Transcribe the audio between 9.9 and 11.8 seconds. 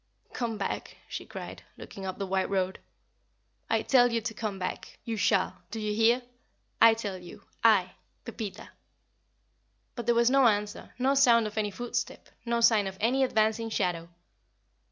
But there was no answer, no sound of any